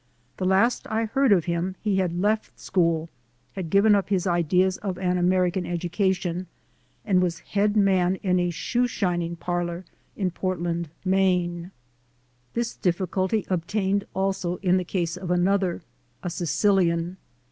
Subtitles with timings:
[0.37, 3.07] The last I heard of him he had left school,
[3.53, 6.47] had given up his idea of an American education
[7.05, 9.85] and was head man in a shoe shining parlor
[10.15, 11.69] in Portland, Maine.
[12.55, 15.83] This difficulty obtained also in the case of another,
[16.23, 17.17] a Sicilian.